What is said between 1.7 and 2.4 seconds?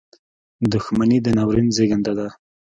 زېږنده ده.